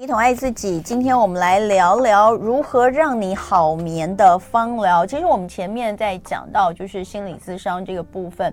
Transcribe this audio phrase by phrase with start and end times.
[0.00, 5.04] 一同爱自己，今天我们来聊聊如何让你好眠的方疗。
[5.04, 8.50] 其实我们前面在讲到就是心理咨商这个部分，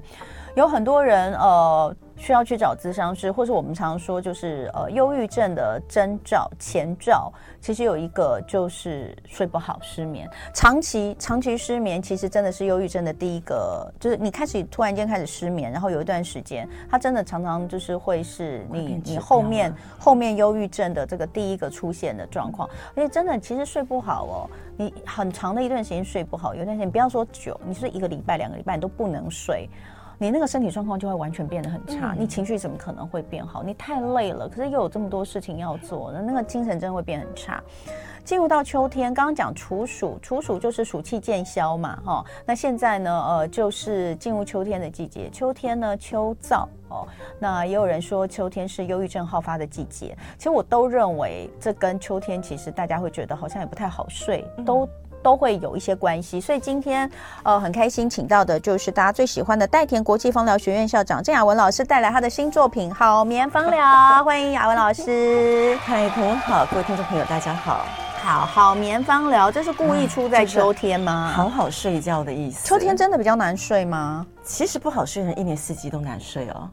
[0.55, 1.95] 有很多人呃。
[2.17, 7.31] 需要去找咨商师，或是我们常说就是呃，忧郁症的征兆前兆，
[7.61, 29.69] 其实有一个就是睡不好、失眠，长期长期失眠，其实真的是忧郁症的第一个，就是你开始突然间开始失眠，然后有一段时间，它真的常常就是会是你你后面后面忧郁症的这个第一个出现的状况，而且真的其实睡不好哦，你很长的一段时间睡不好，有段时间不要说久，你是一个礼拜、两个礼拜你都不能睡。
[30.19, 33.61] 你那个身体状况就会完全变得很差，你情绪怎么可能会变好？
[33.61, 37.61] 你太累了，可是又有这么多事情要做，那那个精神真的会变很差。
[38.23, 42.25] 进入到秋天，刚刚讲处暑，处暑就是暑气渐消嘛，哈。
[42.45, 45.29] 那现在呢，呃，就是进入秋天的季节。
[45.29, 47.07] 秋天呢，秋燥哦。
[47.39, 54.89] 那也有人说秋天是忧郁症好发的季节，其实我都认为这跟秋天其实大家会觉得好像也不太好睡，都。
[55.27, 57.11] 都会有一些关系，所以今天
[57.43, 63.85] 呃很开心，请到的就是大家最喜欢的代田国际芳疗学院校长郑雅文老师带来他的新作品《好眠芳疗》，
[64.23, 65.77] 欢迎雅文老师。
[65.83, 67.85] 嗨，同学好，各位听众朋友大家好。
[68.23, 71.29] 好，好眠芳疗，这是故意出在秋天吗？
[71.35, 72.65] 好好睡觉的意思。
[72.65, 74.25] 秋天真的比较难睡吗？
[74.45, 76.69] 其实不好睡的人一年四季都难睡哦。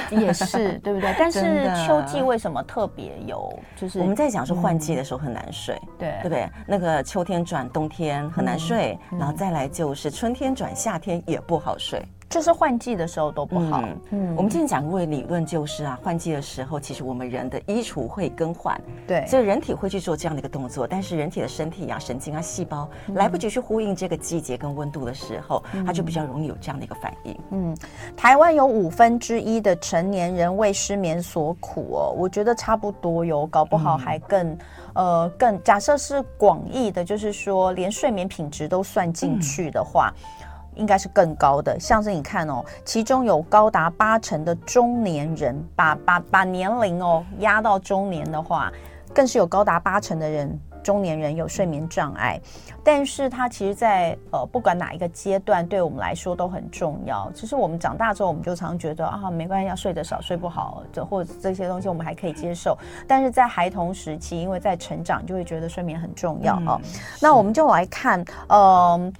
[0.10, 1.14] 也是对不对？
[1.18, 1.40] 但是
[1.86, 3.52] 秋季为什么特别有？
[3.76, 6.48] 就是我们在讲说换季的时候很难睡，对对不对？
[6.66, 12.02] 那个秋天转冬天很难睡，然后再来就是春天转夏天也不好睡。
[12.28, 13.80] 就是换季的时候都不好。
[13.82, 20.86] 嗯，嗯，我们今天讲过的理论就是啊，换季的时候，其实我们人的衣橱会更换，对，所以人体会去做这样的一个动作。
[20.86, 27.38] 但是人体的身体啊、神经啊、细胞来不及去呼应这个季节跟温度的时候，嗯，它就比较容易有这样的一个反应。
[27.50, 27.76] 嗯，
[28.16, 34.58] 台湾有五分之一的成年人为失眠所苦哦，我觉得差不多哟，搞不好还更、嗯、
[34.94, 35.62] 呃更。
[35.62, 40.12] 假设是广义的，就是说连睡眠品质都算进去的话。
[40.16, 40.43] 嗯
[40.76, 48.72] 应该是更高的，像是你看哦，其中有高达八成的中年人，把把把年龄哦压到中年的话，
[49.14, 52.40] 更是有高达八成的人，中年人有睡眠障碍。
[52.82, 57.30] 但是它其实在，在呃不管哪一个阶段，对我们来说都很重要。
[57.34, 62.76] 其实我们长大之后，我们就常觉得啊，没关系，要睡得少，睡不好，这或者这些东西我们还可以接受。
[63.08, 66.78] 但是在孩童时期，因为在成长，就会觉得睡眠很重要哦。
[66.82, 66.90] 嗯，
[67.22, 69.12] 那我们就来看，嗯、呃。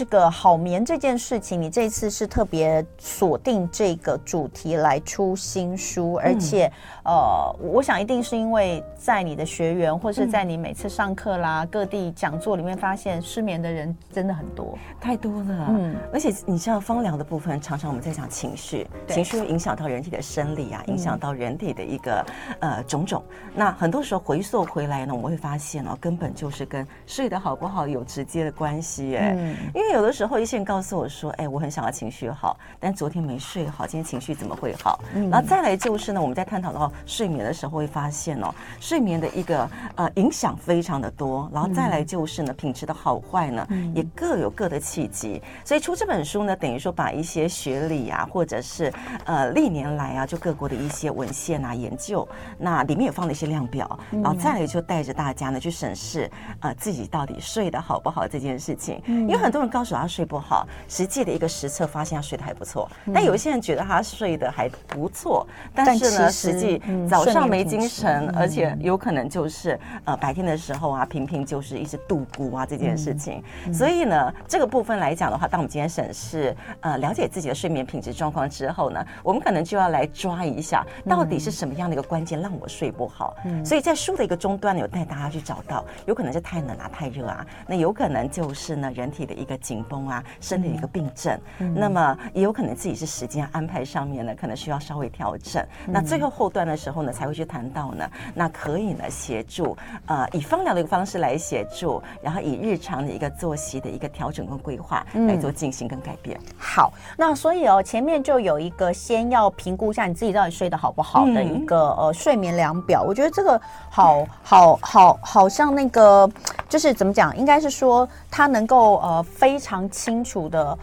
[0.00, 6.72] 这个好眠这件事情，你这次是特别锁定这个主题来出新书，而且，
[7.04, 15.66] 嗯、呃，我想一定是因为在你的学员，或是在你每次上课啦、嗯、各地讲座里面，发现失眠的人真的很多，太多了。
[15.68, 22.24] 嗯，而且你知道芳疗的部分，常常我们在讲情绪，情绪会影响到人体的生理啊，影响到人体的一个、
[22.60, 23.22] 嗯、呃种种。
[23.54, 29.36] 那很多时候回溯回来呢，我们会发现哦，根本就是跟睡得好不好有直接的关系哎。
[29.36, 29.54] 嗯。
[29.74, 41.48] 因为有的时候，一些人告诉我说：“哎，我很想要情绪好，但昨天没睡好，今天情绪怎么会好？”嗯、然后再来就是呢，我们在探讨到睡眠的时候，会发现哦，睡眠的一个呃影响非常的多。
[41.52, 45.42] 然后再来就是呢，品质的好坏呢，嗯、也各有各的契机。
[45.64, 48.92] 所以出这本书呢，等于说把一些学理啊，或者是
[49.24, 52.26] 呃历年来啊，就各国的一些文献啊研究，
[52.58, 56.30] 那里面也放了一些量表，然后再来就带着大家呢去审视
[56.60, 59.00] 呃自己到底睡得好不好这件事情。
[59.06, 60.10] 因为很多人告诉我他。
[60.10, 73.40] 睡不好，实际的一个实测发现他睡得还不错，嗯、但有一些人觉得他睡得还不错，但是呢，实际早上没精神，而且有可能就是呃白天的时候啊，频频就是一直度孤啊这件事情。
[73.66, 83.36] 嗯、所以呢，这个部分来讲的话，当我们今天审视呃了解自己的睡眠品质状况之后呢，我们可能就要来抓一下，到底是什么样的一个关键让我睡不好。
[83.44, 90.00] 嗯、所以在书的一个终端呢，有带大家去找到，有可能是太冷啊、太热啊，那有可能就是呢人体的一个紧绷。
[90.10, 95.62] 啊，身体的一个病症，嗯、那么也有可能自己是时间安排上面呢，可能需要稍微调整。
[95.86, 99.76] 嗯、那最后后段的时候呢，才会去谈到呢，那可以呢协助，
[100.06, 106.36] 呃，以芳疗的一个方式来协助，然后以日常的一个作息的一个调整跟规划来做进行跟改变。
[106.38, 113.02] 嗯、好，那所以哦，前面就有一个先要评估一下你自己到底睡得好不好的一个、嗯、呃睡眠量表。
[113.02, 116.28] 我觉得这个好好好，好像那个
[116.68, 119.80] 就是怎么讲，应该是说它能够呃非常。
[119.90, 120.76] 清楚的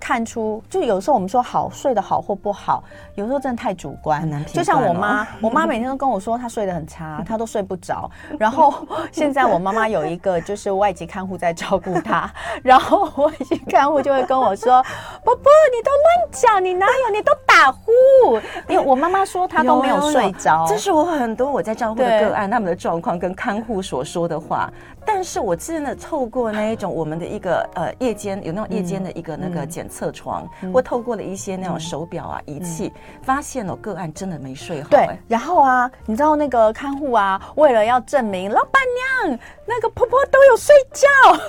[0.00, 2.82] 看出，就有时候我们说好睡得好或不好，
[3.14, 4.28] 有时候真的太主观。
[4.46, 8.10] 就像我妈， 我妈每天都跟我说她睡得很差，她都睡不着。
[8.38, 8.74] 然后
[9.12, 12.30] 现在我妈妈有一个就是外籍看护在照顾她，
[12.64, 14.82] 然后外籍看护就会跟我说
[15.24, 17.14] ：“宝宝，你都乱讲，你哪有？
[17.14, 17.92] 你都打呼。
[18.68, 20.64] 因为我妈妈说她都没有睡着。
[20.68, 24.72] 这是我很多我在照顾的个案，他们的状况跟看护所说的话。
[25.04, 34.88] 但是我真的透过那一种我们的一个呃夜间有那种夜间的一个那个检测床，或透过了一些那种手表啊仪器，发现了个案真的没睡好。
[34.90, 38.82] 对，然后啊，你知道那个看护啊，为了要证明老板
[39.26, 41.06] 娘那个婆婆都有睡觉，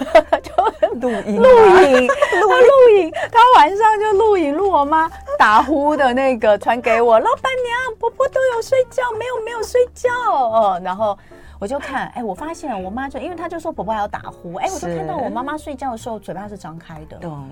[0.41, 0.51] 就
[0.99, 10.09] 录音录影录录影，他晚上就录影录我妈打呼的那个传给我，老板娘婆婆都有睡觉，没有没有睡觉。
[10.29, 11.17] 哦，然后。
[11.63, 17.15] 我就看，哎，我发现我妈就，因为她就说婆婆还要打呼，哎，我就看到我妈妈睡觉的时候嘴巴是张开的。
[17.19, 17.47] 懂。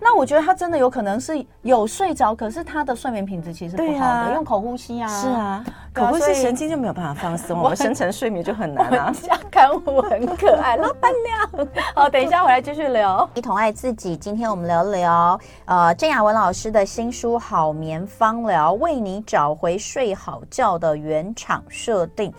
[0.00, 5.08] 那我觉得他真的有可能是有睡着，可是他的睡眠品质其实不好的，啊、用口呼吸啊。
[5.08, 9.12] 是啊，口呼吸神经就没有办法放松，我们深层睡眠就很难啊。
[9.22, 11.66] 家看我很可爱，老板娘。
[11.94, 14.16] 好，等一下回来继续聊，一同爱自己。
[14.16, 22.32] 今天我们聊聊呃郑雅文老师的新书《好眠芳疗》，为你找回睡好觉的原厂设定。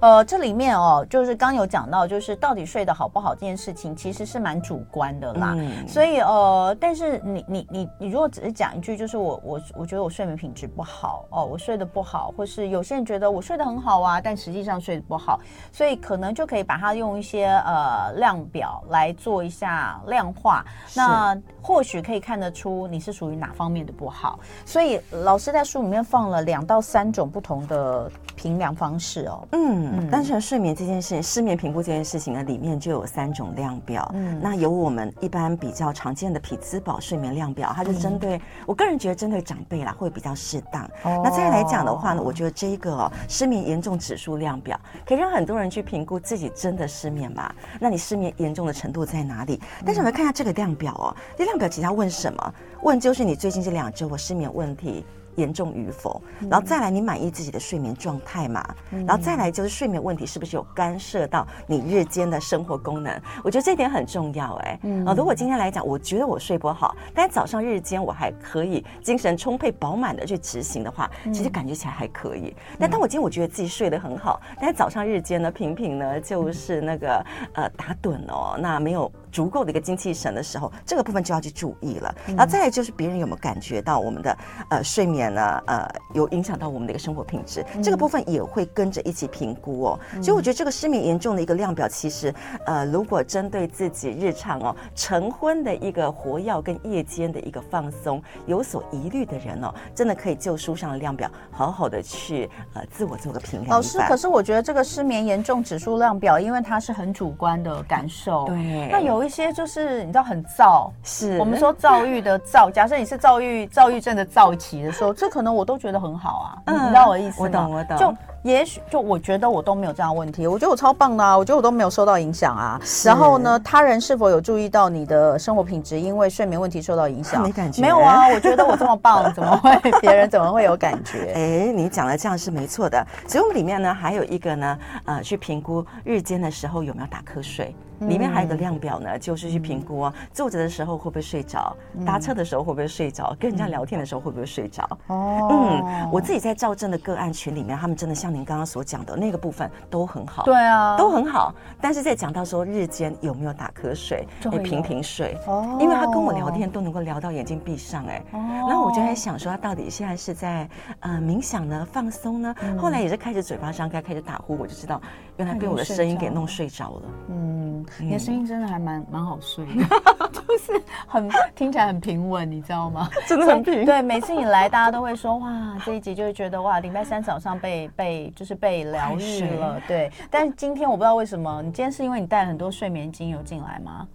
[0.00, 5.54] 呃，这里面哦，就是刚有讲到，就是到底睡得好不好这件事情，其实是蛮主观的啦。
[5.58, 15.40] 嗯、所以呃，但是你你你你如果只是讲一句，就是我我我觉得我睡眠品质不好哦，我睡得不好，或是有些人觉得我睡得很好啊，但实际上睡得不好，
[15.72, 20.64] 所以可能就可以把它用一些呃量表来做一下量化，
[20.94, 24.38] 那或许可以看得出你是属于哪方面的不好。
[24.64, 29.46] 所以老师在书里面放了两到三种不同的评量方式哦。
[29.52, 29.60] 嗯。
[29.92, 34.10] 嗯，单纯睡眠这件事情，失眠评估这件事情呢，里面就有三种量表。
[34.14, 40.84] 嗯，那有我们一般比较常见的匹兹堡睡眠量表，它就针对、嗯、我个人觉得针对长辈啦会比较适当。
[41.02, 47.52] 哦，那再来讲的话呢，我觉得这一个、哦、失眠严重指数量表可以让很多人去评估自己真的失眠吗？
[47.78, 49.60] 那你失眠严重的程度在哪里？
[49.84, 52.54] 但是我们看一下这个量表哦，这量表其实要问什么？
[52.82, 55.04] 问就是你最近这两周我失眠问题。
[55.40, 58.62] 严重与否，然后再来你满意自己的睡眠状态嘛？
[58.90, 63.20] 然后再来就是睡眠问题是不是有干涉到你日间的生活功能？
[63.42, 64.78] 我觉得这点很重要哎。
[65.06, 72.54] 啊，如果今天来讲，我觉得我睡不好，但早上日间我还可以精神充沛饱满的去执行的话，其实感觉起来还可以。
[72.78, 79.10] 但当我今天我觉得自己睡得很好，但是早上日间呢，频频呢就是那个呃打盹哦，那没有。
[79.30, 82.14] 足够的一个精气神的时候，这个部分就要去注意了。
[82.28, 84.36] 然后再来就是别人有没有感觉到我们的
[84.70, 85.62] 呃睡眠呢？
[85.66, 90.00] 呃，有影响到我们的一个生活品质，这个部分也会跟着一起评估哦。
[90.22, 92.34] 所以我觉得这个失眠严重的一个量表，其实
[92.66, 103.70] 呃，如果针对自己日常哦晨昏的一个活药跟夜间的一个放松有所疑虑的人哦，真的可以就书上的量表好好的去呃自我做个评量。
[103.70, 109.19] 老师，可是我觉得这个失眠严重指数量表，因为它是很主观的感受，对，那有。
[109.20, 112.70] 有一些就是你知道很躁，是我们说躁郁的躁。
[112.72, 116.48] 假设你是躁郁躁郁症的躁期的时候，这可能我都觉得很好啊。
[116.66, 117.46] 嗯，你知道我的意思吗？
[117.46, 117.98] 我懂，我懂。
[117.98, 122.80] 就也许就我觉得我都没有这样的问题，我觉得我超棒的啊，我觉得我都没有受到影响啊。
[123.04, 127.42] 然后呢，他人是否有注意到你的生活品质因为睡眠问题受到影响？
[127.44, 128.28] 没感觉，没有啊。
[128.28, 131.32] 我觉得我这么棒， 怎么会别人怎么会有感觉？
[131.34, 133.06] 哎，你讲的这样是没错的。
[133.28, 137.74] 所以我们里面呢还有一个呢，呃，去评估日间的时候有没有打瞌睡。
[138.08, 141.76] 里面还有个量表呢，就是去评估啊，坐着的时候会不会睡着，
[142.06, 144.88] 搭车的时候会不会睡着，跟人家聊天的时候会不会睡着。
[145.08, 150.44] 哦，嗯，我自己在赵正的个案群里面，他们真的像您刚刚所讲的那个部分都很好。
[150.44, 151.54] 对啊，都很好。
[151.80, 155.36] 但是在讲到说日间有没有打瞌睡，哎，频频睡。
[155.46, 158.22] 哦，因为他跟我聊天都能够聊到眼睛闭上，哎。
[158.32, 158.38] 哦。
[158.68, 160.68] 然后我就在想说，他到底现在是在
[161.00, 162.54] 呃冥想呢，放松呢？
[162.78, 165.00] 后来也是开始嘴巴张开，开始打呼，我就知道
[165.36, 167.02] 原来被我的声音给弄睡着了。
[167.28, 167.84] 嗯。
[167.98, 169.82] 你的声音真的还蛮蛮好睡的，
[170.30, 173.08] 就是很听起来很平稳，你知道吗？
[173.26, 173.86] 真的很平。
[173.86, 179.80] 对，每次你来，大家都会说哇，这一集就会觉得哇，礼拜三早上被被就是被疗愈了。
[179.88, 184.06] 对，但是今天我不知道为什么，你今天是因为你带了很多睡眠精油进来吗？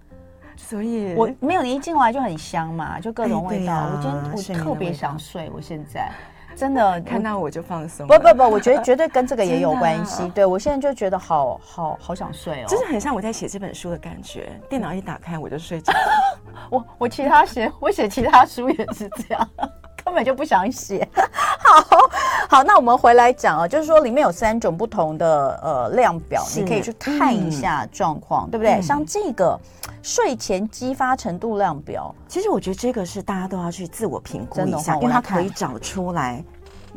[0.58, 3.74] 所以我没有，你一进来就很香嘛，就各种味道。
[3.74, 6.12] 哎啊、我今天我特别想睡，我现在。
[6.56, 10.26] 真的看到我就放松，不不不，我觉得绝对跟这个也有关系。
[10.30, 14.58] 对，我现在就觉得好好好想睡哦，就是很像我在写这本书的感觉。
[14.70, 15.92] 电脑一打开我就睡着。
[16.72, 19.70] 我我其他写我写其他书也是这样，根
[20.16, 21.08] 本就不想写。
[21.60, 22.00] 好
[22.48, 28.82] 好，那我们回来讲啊，就是说里面有三种不同的呃量表，你可以去看一下状况，对不对？
[28.82, 29.60] 像这个
[30.02, 36.44] 睡前激发程度量表，其实我觉得这个是大家都要去自我评估一下，因为它可以找出来。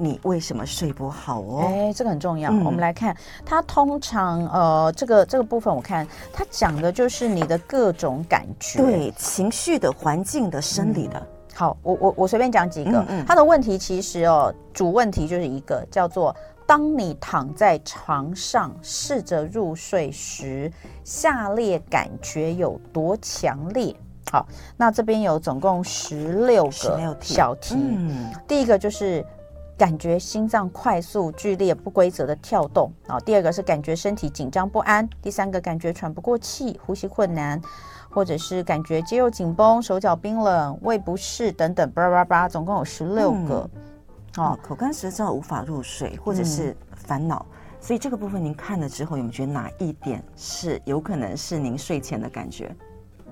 [0.00, 1.64] 你为什么睡不好哦？
[1.66, 2.52] 哎，这个很重要。
[2.52, 11.18] 嗯、我们来看，它通常呃，这个这个部分，我看它讲的就是你的各种感觉，对情绪的、环境的、生理的。
[11.18, 11.26] 嗯
[11.59, 16.33] 好，我我我随便讲几个，嗯嗯，他的问题其实哦，主问题就是一个叫做：
[16.69, 20.71] 当你躺在床上试着入睡时，
[21.03, 23.93] 下列感觉有多强烈？
[24.31, 24.47] 好，
[24.77, 27.75] 那这边有总共十六个小题。
[27.77, 29.27] 嗯，第一个就是
[29.77, 33.19] 感觉心脏快速、剧烈、不规则的跳动啊。
[33.19, 35.09] 第二个是感觉身体紧张不安。
[35.21, 37.61] 第三个感觉喘不过气、呼吸困难，
[38.18, 41.88] 或者是感觉肌肉紧绷、手脚冰冷、胃不适等等。
[41.92, 43.70] 叭叭叭，总共有十六个。
[44.38, 47.46] 哦、嗯，口干舌燥、无法入睡，或者是烦恼。
[47.48, 52.75] 嗯、所以这个部分您看了之后，有没有觉得哪一点是有可能是您睡前的感觉？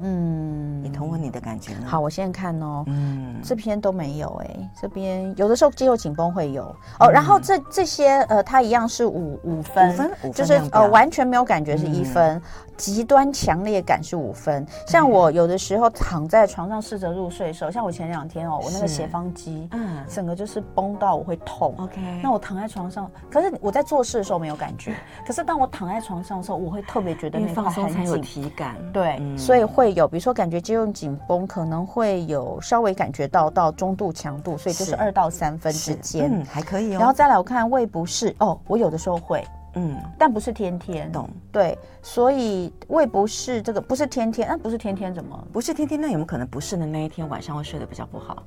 [0.03, 1.87] 嗯，你同问你的感觉呢？
[1.87, 6.65] 好，我现在看哦，嗯，这边都没有哎、欸，这边有的时候肌肉紧绷会有
[7.01, 12.37] 哦，然后这这些呃，它一样是五五分，五分，五分就是呃完全没有感觉是一分。
[12.37, 12.43] 嗯
[12.77, 21.75] 极端强烈感是五分，像我有的时候躺在床上试着入睡的时候，像我前两天哦，我那个斜方肌，嗯，整个就是绷到我会痛。
[21.79, 24.95] OK，那我躺在床上，可是我在做事的时候没有感觉，
[25.27, 28.77] 可是当我躺在床上的时候，我会特别觉得那块很紧，有体感。
[28.93, 36.99] 对，所以会有，比如说感觉肌肉紧绷，可能会有稍微感觉到到中度强度，所以就是二到三分之间，嗯，还可以哦。
[36.99, 39.45] 然后再来我看胃不适哦，我有的时候会。
[39.79, 41.29] 嗯，但不是天天，懂？
[41.53, 45.49] 对，所以胃不适这个不是天天，那不是天天怎么？
[45.53, 48.43] 不是天天，那有没有可能不适的那一天晚上会睡得比较不好？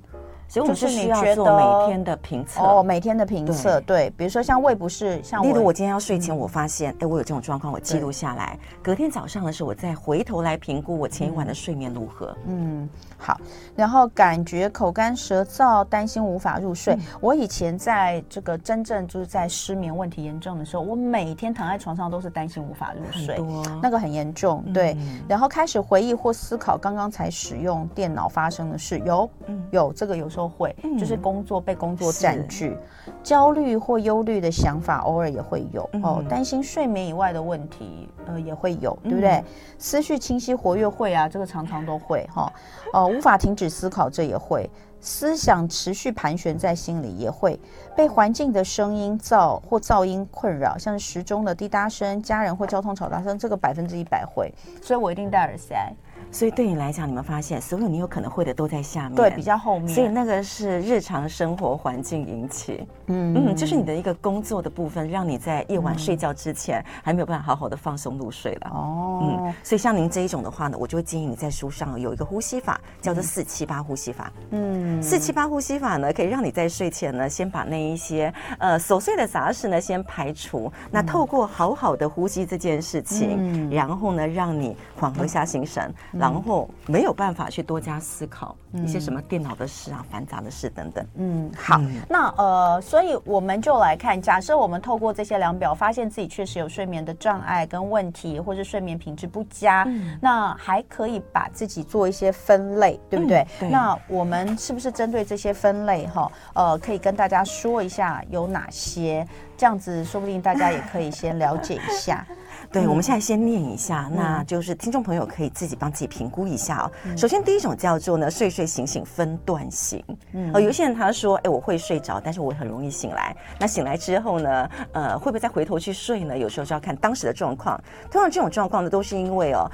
[0.50, 12.36] 所以我们是需要做每天的评测哦，每天的评测对，对，比如说像胃不适，像例如我今天要睡前，我发现哎、嗯，我有这种状况，我记录下来，隔天早上的时候，我再回头来评估我前一晚的睡眠如何。
[12.48, 13.40] 嗯，好，
[13.76, 16.96] 然后感觉口干舌燥，担心无法入睡。
[16.96, 24.64] 嗯、我以前在这个真正就是在失眠问题严重的时候，我每天躺在床上都是担心无法入睡，多那个很严重。
[24.74, 30.39] 对、嗯，然后开始回忆或思考刚刚才使用电脑发生的事，有，嗯、有这个有时候。
[30.40, 32.78] 都会，就是工作被工作占据，
[33.22, 39.44] 焦虑或忧虑的想法偶尔也会有哦，担心睡眠以外的问题，呃，也会有，对不对？
[39.78, 42.50] 思绪清晰活跃会啊，这个常常都会哈，
[42.94, 44.70] 哦，无法停止思考，这也会，
[45.02, 47.60] 思想持续盘旋在心里也会，
[47.98, 55.94] 被环境的声音噪或噪音困扰，像是时钟的滴答声、家人或交通吵杂声，这个百分之一百会，所以我一定戴耳塞。
[56.32, 59.88] 所以对你来讲，你们发现所有你有可能会的都在下面，对，比较后面。
[59.90, 68.72] 所以那个是日常生活环境引起，嗯嗯，就是你的一个工作的部分，让你在夜晚睡觉之前还没有办法好好的放松入睡了。
[68.72, 74.32] 哦，嗯，所以像您这一种的话呢，我就会建议你在书上有一个呼吸法，叫做四七八呼吸法。
[74.52, 80.72] 嗯，四七八呼吸法呢，可以让你在睡前呢，先把那一些呃琐碎的杂事呢先排除。
[80.92, 85.92] 那透过好好的呼吸这件事情，然后呢，让你缓和一下心神。
[86.20, 91.06] 然后没有办法去多加思考一些什么电脑的事啊、繁杂的事等等。
[91.16, 103.40] 嗯，好，嗯、那呃，所以我们就来看，假设我们透过这些量表，发现自己确实有睡眠的障碍跟问题，或是睡眠品质不佳，嗯、那还可以把自己做一些分类，对不对？
[103.40, 103.70] 嗯、对。
[103.70, 109.26] 那我们是不是针对这些分类哈，呃，可以跟大家说一下有哪些？
[109.58, 112.26] 这样子说不定大家也可以先了解一下。
[112.72, 116.92] 对，我们现在先念一下，嗯、那就是听众朋友可以自己帮自己评估一下哦。
[117.06, 120.04] 嗯、首先，第一种叫做呢，睡睡醒醒分段型。
[120.34, 123.36] 嗯，呃，有些人他说，哎，我会睡着，但是我很容易醒来。
[123.60, 126.38] 那醒来之后呢，呃，会不会再回头去睡呢？
[126.38, 127.80] 有时候就要看当时的状况。
[128.12, 129.70] 通常这种状况呢，都是因为哦。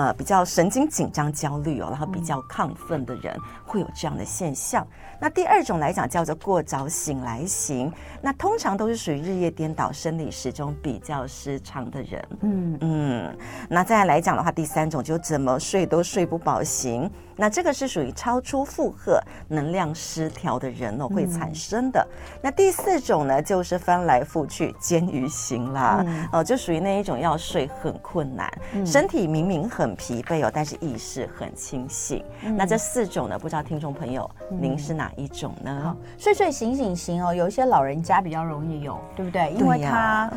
[0.00, 4.86] 呃，比较神经紧张、焦虑哦，然后比较亢奋的人会有这样的现象。
[5.20, 7.92] 那第二种来讲叫做过早醒来型，
[8.22, 12.28] 那通常都是属于日夜颠倒、生理时钟比较失常的人。
[12.40, 13.38] 嗯嗯，
[13.68, 17.10] 那再来讲的话，第三种就怎么睡都睡不饱型。
[17.36, 22.06] 那这个是属于超出负荷、能量失调的人哦，会产生的。
[22.10, 32.24] 嗯、那第四种呢，就是翻来覆去煎鱼型啦，嗯、哦，就属于那一种要睡很困难，嗯、身体明明很疲惫哦，但是意识很清醒。
[32.42, 35.96] 嗯、那这四种呢，不知道听众朋友、嗯、您是哪一种呢？
[36.18, 39.52] 睡睡醒醒型哦，有一些老人家比较容易有，对不对？
[39.52, 40.30] 因为他。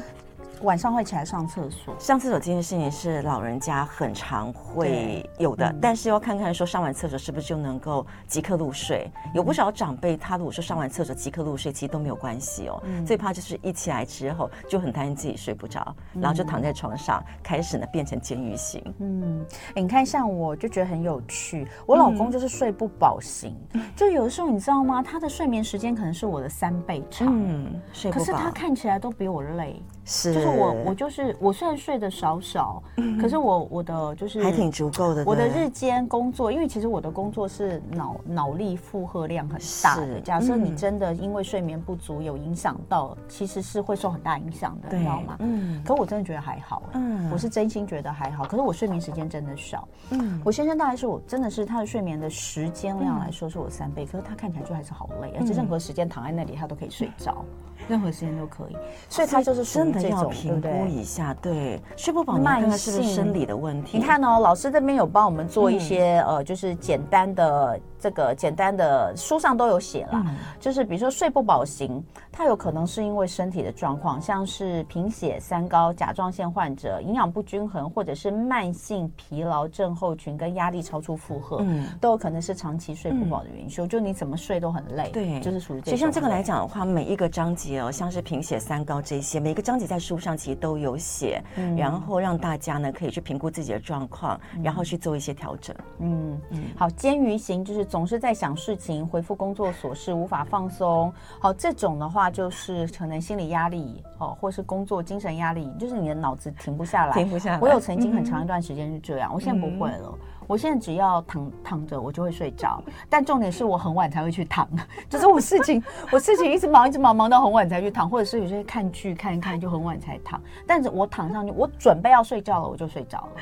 [0.64, 9.12] 晚上会起来上厕所，上厕所这件事情是老人家很常会有的，嗯、但是要看看说上完厕所是不是就能够即刻入睡。
[9.26, 12.82] 嗯、有不少长辈他如果说上完厕所即刻入睡，其实都没有关系哦。
[12.86, 18.82] 嗯、最怕就是一起来之后就很担心自己睡不着，嗯、然后就躺在床上开始呢变成监狱型。
[19.00, 25.04] 嗯，你看像我就觉得很有趣，我老公就是睡不饱型，嗯、就有的时候你知道吗？
[25.04, 30.34] 他的睡眠时间可能是我的三倍长，嗯，睡不饱，可是他看起来都比我累，是。
[30.34, 35.24] 就是我我就是我虽然睡得少少，嗯、可是我我的就是还挺足够的。
[35.26, 40.20] 我的日间工作，因为其实我的工作是脑脑力负荷量很大的。
[40.22, 45.36] 假设你真的因为睡眠不足有影响到，其实是会受很大影响的，你知道吗？
[45.40, 45.82] 嗯。
[45.84, 48.46] 可我真的觉得还好，嗯，我是真心觉得还好。
[48.46, 57.44] 可是我睡眠时间真的少，嗯，我先生大概是我真的是他的睡眠的时间量来说是我三倍，可是他看起来就还是好累，而且任何时间躺在那里他都可以睡着。
[57.88, 58.78] 任何时间都可以，
[59.10, 63.98] 所以他就是真的要评估一下，对，睡不饱，慢性是不是生理的问题？
[63.98, 70.26] 你看哦，老师这边有帮我们做一些呃，就是简单的这个简单的书上都有写了，
[70.60, 83.88] 就是比如说睡不饱型，它有可能是因为身体的状况，像是贫血、三高、甲状腺患者、营养不均衡，或者是慢性疲劳症候群跟压力超出负荷，嗯，都有可能是长期睡不饱的元凶。
[83.88, 85.92] 就你怎么睡都很累，对，就是属于这。
[85.92, 87.73] 其实像这个来讲的话，每一个章节。
[87.92, 95.76] 像是贫血、三高这些，每个章节在书上其实都有写，嗯、然后让大家呢可以去评估自己的状况，嗯、然后去做一些调整。
[96.00, 101.14] 嗯嗯，好，煎鱼型就是总是在想事情，回复工作琐事，无法放松。
[101.40, 107.60] 好，这种的话就是可能心理压力哦，或是工作精神压力，就是你的脑子停不下来，停不下来。
[107.60, 110.18] 我有曾经很长一段时间是这样，嗯、我现在不会了。
[110.48, 112.82] 我现在只要躺躺着，我就会睡着。
[113.10, 114.68] 但重点是我很晚才会去躺，
[115.10, 115.82] 就是我事情
[116.12, 120.42] 我事情一直忙一直忙，忙到很晚才去躺，或者是有些看剧看一看就很晚才躺。
[120.68, 123.42] 但是我躺上去，我准备要睡觉了，我就睡着了。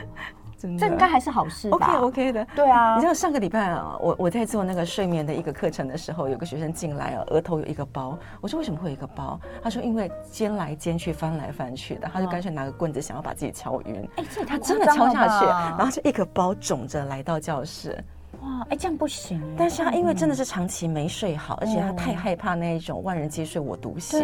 [0.77, 2.95] 这应该还是好事吧？OK OK 的，对啊。
[2.95, 8.17] 你知道上个礼拜啊，我我在做那个睡眠的一个课程的时候，有个学生进来啊，额头有一个包。
[8.39, 9.39] 我说为什么会有一个包？
[9.63, 14.09] 他说因为煎来煎去，翻来翻去的，他就干脆拿个棍子想要把自己敲晕。
[14.17, 18.03] 哎，这他真的敲下去，然后就一个包肿着来到教室。
[18.39, 19.41] 哇，哎，这样不行。
[19.57, 24.21] 但是他因为真的是长期没睡好，而且他太害怕那一种万人皆睡我独醒，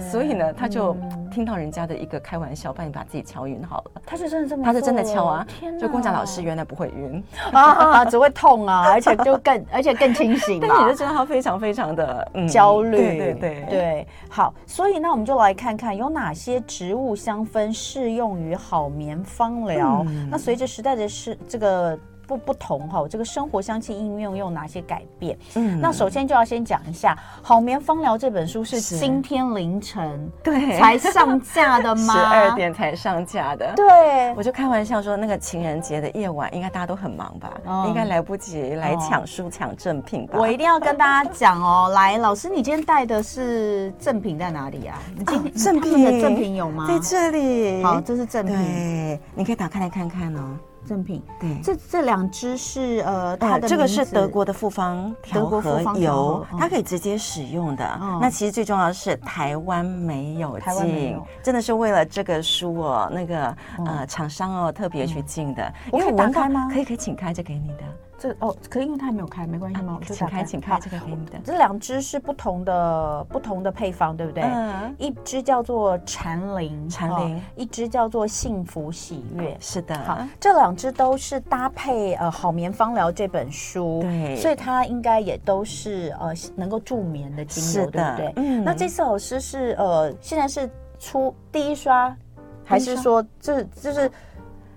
[0.00, 0.96] 所以呢，他就
[1.30, 4.02] 听到人家的一个开玩笑，帮你把自己敲晕好了。
[4.06, 5.46] 他是真的这么，他是真的敲啊！
[5.78, 10.58] 就跟我讲老师原来不会晕啊， 只会痛啊，而且就更而且更清醒。
[10.60, 12.96] 但你就知道他非常非常的焦虑。
[12.96, 20.04] 对对对对，好，所以那我们就来看看有哪些植物香氛适用于好眠芳疗。
[20.30, 21.98] 那随着时代的是这个。
[22.30, 25.36] 不不同哈，这个生活香气应用有哪些改变？
[25.56, 27.12] 嗯，那首先就要先讲一下
[27.42, 32.14] 《好眠芳疗》这本书是今天凌晨对才上架的吗？
[32.14, 33.72] 十二点才上架的。
[33.74, 37.52] 对，我就开玩笑说，那个情人节的夜晚，应该大家都很忙吧？
[37.66, 40.38] 嗯、应该来不及来抢书抢赠品吧？
[40.38, 44.96] 我一定要跟大家讲哦， 来，老师，你今天带的是赠品在哪里啊？
[45.16, 46.86] 你今天赠品的赠品有吗？
[46.86, 47.82] 在这里。
[47.82, 50.56] 好，这是赠品，对，你可以打开来看看哦。
[50.84, 57.98] 赠品，对，这这两支是呃，它的这个是德国的复方调和油，它可以直接使用的。
[58.20, 65.72] 那其实最重要的是台湾没有进，真的是为了这个书哦，那个呃厂商哦特别去进的。
[65.92, 66.68] 我可以打开吗？
[66.72, 67.84] 可以，可以，请开，这给你的。
[68.20, 69.96] 这哦，可以，因为它还没有开，没关系吗？
[69.98, 71.38] 我就请开，请开，这个给你的。
[71.42, 74.44] 这两支是不同的不同的配方，对不对？
[74.44, 74.94] 嗯。
[74.98, 79.56] 一支叫做蝉灵，蝉灵；一支叫做幸福喜悦。
[79.58, 79.96] 是的。
[80.04, 88.32] 好，这两支都是搭配呃《好眠方疗》这本书，对，所以它应该也都是呃能够助眠的精油，对不对？
[88.36, 88.62] 嗯。
[88.62, 92.14] 那这次老师是呃现在是出第一刷，
[92.66, 94.10] 还是说这就是？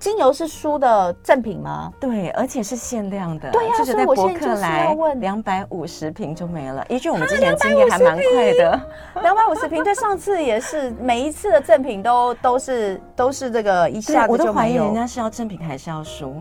[0.04, 1.90] 精油是书的赠品吗？
[1.98, 3.50] 对，而且是限量的。
[3.52, 6.86] 对呀，就是在博客来两百五十瓶就没了。
[6.90, 8.82] 依据我们之前经验还蛮快的，
[9.22, 9.82] 两百五十瓶。
[9.82, 14.44] 对，上次也是，每一次的赠品都都是都是这个一下子就没有。
[14.44, 16.36] 我都怀疑人家是要赠品还是要书。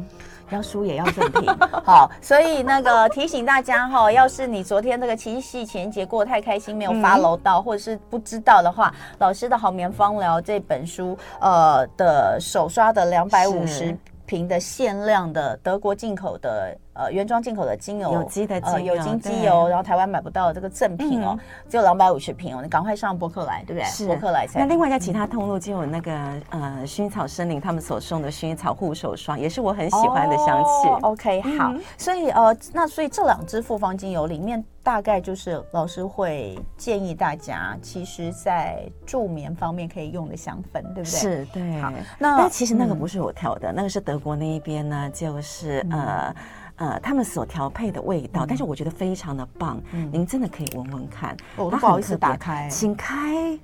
[0.52, 1.48] 要书也要正品，
[1.84, 16.76] 好，所以那个提醒大家哈，要是你昨天那个七夕情人节过得太开心，没有 follow 到，或者是不知道的话，老师的好眠方疗这本书，呃的手刷的两百五十瓶的限量的德国进口的。
[16.94, 23.84] 呃，原装进口的精油，有机的精油，有机机油，然后台湾买不到的这个赠品哦，只有两百五十瓶哦，你赶快上博客来，对不对？
[23.88, 24.60] 是博客来才。
[24.60, 26.12] 那另外在其他通路就有那个
[26.50, 30.88] 呃薰衣草森林他们所送的薰衣草护手霜，也是我很喜欢的香气。
[31.02, 41.04] OK，好，所以呃，那所以这两支复方精油里面，大概就是老师会建议大家，其实在助眠方面可以用的香氛，对不对？
[41.04, 41.80] 是，对。
[41.80, 46.34] 好，那但其实那个不是我挑的，那个是德国那一边呢，就是呃。
[46.76, 49.80] 呃，他们所调配的味道，但是我觉得非常的棒。
[50.10, 51.36] 您真的可以闻闻看。
[51.56, 53.58] 我都不好意思打开，请开。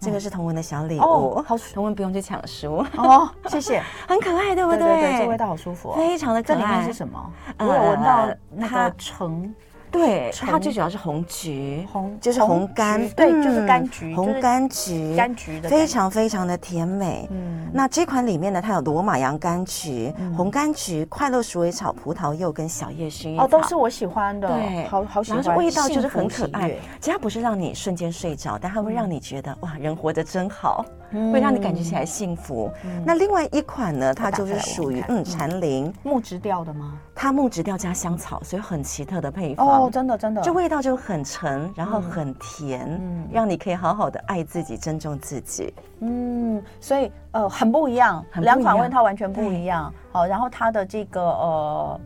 [0.00, 4.80] 这个是同文的小礼物，好，童文不用去抢书哦，谢谢， 很可爱，对不对？
[4.80, 6.58] 对对，这味道好舒服，非常的可爱。
[6.58, 7.32] 这里面是什么？
[7.58, 9.54] 我有闻到那个橙。
[9.94, 17.28] 对，它最主要是红橘，红就是红柑，对，就是柑橘，红柑橘，柑橘的非常非常的甜美。
[17.30, 26.70] 嗯，那这款里面呢，它有罗马洋甘橘、红柑橘、快乐鼠尾草、葡萄柚跟小叶薰衣草，哦，都是我喜欢的，对，好好喜欢，然后味道就是很可爱。
[27.00, 30.84] 其实它不是让你瞬间睡着，但它会让你觉得哇，人活着真好。
[31.32, 32.70] 会让你感觉起来幸福。
[33.04, 36.98] 那另外一款呢，它就是属于嗯蝉灵木质调的吗？
[37.14, 45.72] 它木质调加香草，所以很奇特的配方哦，真的真的，这味道就很沉，然后很甜，嗯，让你可以好好的爱自己，尊重自己。
[46.00, 49.92] 嗯，所以呃很不一样，两款味道完全不一样。
[50.12, 52.00] 好，然后它的这个呃，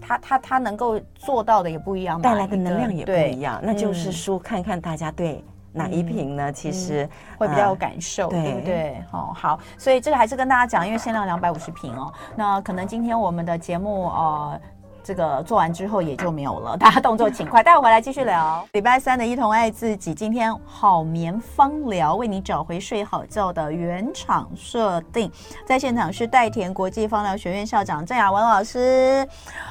[0.00, 3.60] 它它它能够做到的也不一样，带来的能量也不一样。
[3.62, 5.44] 那就是说，看看大家对。
[5.74, 6.52] 哪一瓶呢？
[6.52, 7.06] 其实
[7.36, 9.02] 会比较有感受，对不对？
[9.10, 12.12] 哦，好，所以这个还是跟大家讲，因为限量两百五十瓶哦。
[12.36, 14.60] 那可能今天我们的节目呃，
[15.02, 18.64] 这个做完之后也就没有了，大家动作请快，待会回来继续聊。
[18.72, 25.30] 礼拜三的一同爱自己，今天好眠芳疗为你找回睡好觉的原厂设定，
[25.66, 29.26] 在现场是代田国际芳疗学院校长郑雅文老师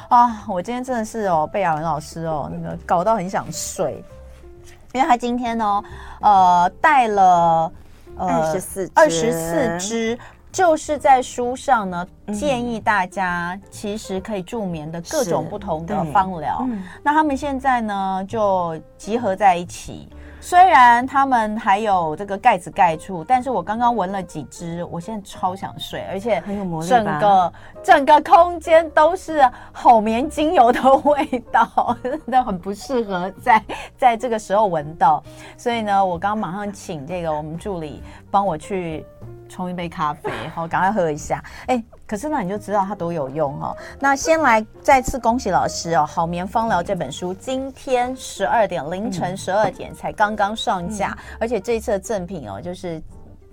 [0.10, 4.04] 啊，我今天真的是哦，被雅文老师哦那个搞到很想睡。
[4.94, 5.84] 因为他今天呢，
[6.22, 7.72] 呃，带了
[8.16, 10.18] 二十四二十四支，
[10.52, 16.64] 就是在书上呢，建议大家其实可以助眠的各种不同的方疗。
[16.70, 20.08] 嗯、那他们现在呢，就集合在一起。
[20.44, 33.64] 虽然他们还有这个盖子盖住，但是我刚刚闻了几支，我现在超想睡，而且很有魔力，整个整个空间都是好棉精油的味道，真的很不适合在
[33.98, 35.24] 在这个时候闻到。
[35.58, 39.06] 所以呢，我刚刚马上请这个我们助理帮我去
[39.50, 41.44] 冲一杯咖啡， 好，赶快喝一下。
[41.68, 41.84] 哎。
[42.06, 43.76] 可是那，你就知道它多有用哦。
[44.00, 53.02] 那先来再次恭喜老师哦，《好眠芳疗》这本书今天十二点凌晨十二点才刚刚上架，嗯、而且这一次的赠品哦，就是。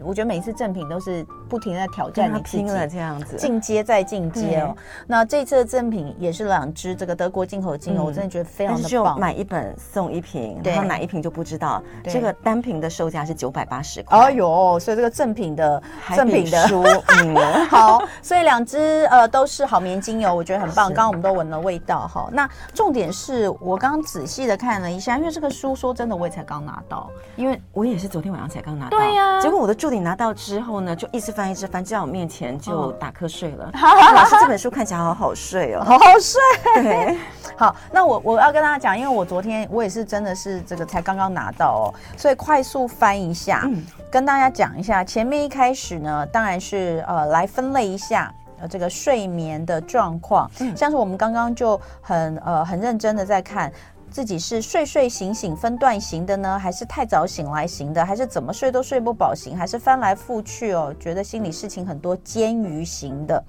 [0.04, 4.76] 我觉得每一次赠品都是不停在挑战你拼了这样子，进阶再进阶哦。
[5.06, 8.90] 那这次的赠品也是两支这个德国进口精油，我真的觉得非常的棒。
[8.90, 11.82] 就买一本送一瓶，然后买一瓶就不知道。
[12.04, 14.18] 这个单瓶的售价是九百八十块。
[14.18, 15.82] 哎呦，所以这个赠品的
[16.16, 16.82] 赠品的书，
[17.18, 17.36] 嗯，
[17.68, 20.86] 好，所以两支呃都是好棉精油，我觉得很棒。
[20.86, 22.30] 刚刚我们都闻了味道哈。
[22.32, 28.96] 那重点是我刚刚仔细的看了一下，因为这个书说真的我也才刚拿到，因为我也是昨天晚上才刚拿到。
[28.96, 29.89] 对呀，结果我的助。
[29.90, 33.70] 你拿到之后呢，就一直翻一直翻，就在我面前就打瞌睡了。
[34.14, 36.40] 老师这本书看起来好好睡哦，好好睡。
[36.83, 37.18] 对，
[37.57, 45.03] 好，那我我要跟大家讲，因为我昨天我也是真的是这个才刚刚拿到哦，所以快速翻一下，嗯、跟大家讲一下。
[45.03, 53.72] 前面一开始呢，当然是呃来分类一下呃这个睡眠的状况，嗯、像是我们刚刚就很呃很认真的在看。
[54.10, 63.42] 自己是睡睡醒醒分段型的呢，还是太早醒来型的，还是怎么睡都睡不饱型，还是翻来覆去哦，觉得心里事情很多煎鱼型的。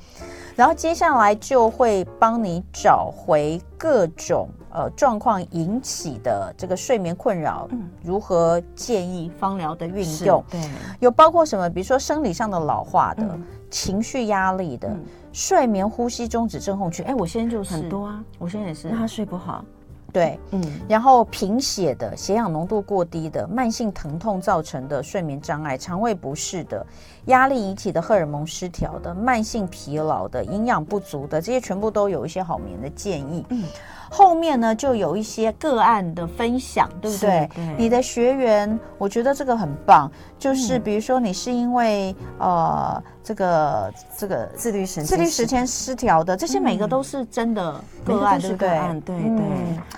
[0.55, 10.43] 然后接下来就会帮你找回各种呃状况引起的这个睡眠困扰，嗯，如何建议方疗的运用？
[10.51, 10.61] 对，
[10.99, 11.69] 有包括什么？
[11.69, 17.03] 比如说生理上的老化的，嗯、情绪压力的，嗯、睡眠呼吸中止症候群。
[17.05, 19.63] 哎，我现在就是很多啊，我现在也是，那他睡不好。
[20.11, 26.85] 对，嗯，然后贫血的、血氧浓度过低的、慢性疼痛造成的睡眠障碍、肠胃不适的、
[27.25, 33.45] 压力引起的荷尔蒙失调的、慢性疲劳的、营养不足的，这些全部都有一些好眠的建议。
[33.49, 33.63] 嗯。
[34.11, 37.49] 后面呢，就有一些个案的分享，对不对？
[37.55, 48.69] 对，你的学员，我觉得这个很棒，就是比如说你是因为、嗯、呃这个这个自律神经自律神经失调的，这些每个都是真的个案，对不对？
[49.05, 49.45] 对对。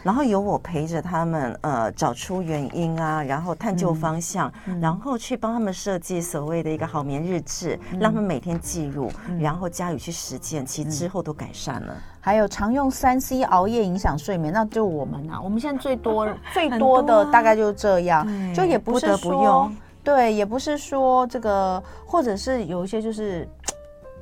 [0.04, 11.96] 然后由我陪着他们呃找出原因啊，然后探究方向，嗯、然后去帮他们设计所谓的一个好眠日志，嗯、让他们每天记录，嗯、然后加以去实践，其实之后都改善了。
[12.26, 19.70] 还有常用三 C 熬夜影响睡眠，那就我们啊，我们现在最多 最多的大概就是这样，就也不是说，
[20.06, 23.46] 对，也不是说这个，或者是有一些就是。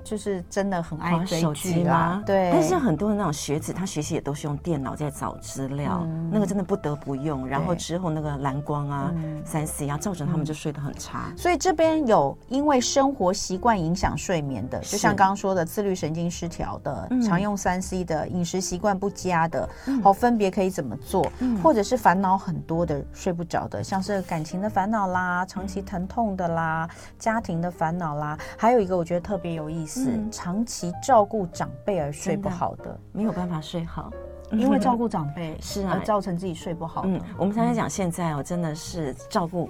[0.04, 2.50] 就是真的很爱追剧啦，对。
[2.52, 7.48] 但是很多的那种学子，他学习也都是用电脑在找资料，那个真的不得不用。
[7.48, 9.14] 然后之后那个蓝光啊、
[9.46, 11.32] 三 C 啊，造成他们就睡得很差。
[11.38, 19.70] 所以这边有因为生活习惯影响睡眠的，就像刚刚说的自律神经失调的，常用三 C 的，饮食习惯不佳的，
[20.04, 21.32] 好，分别可以怎么做？
[21.62, 29.91] 或者是烦恼很多的睡不着的，像是感情的烦恼啦、长期疼痛的啦、家庭的烦恼啦，还有一个我觉得特别有意思。
[29.92, 34.10] 是长期照顾长辈而睡不好的，没有办法睡好。
[34.52, 37.04] 因为照顾长辈 是啊，造成自己睡不好。
[37.06, 39.70] 嗯，我们常常讲现在哦，真的是照顾。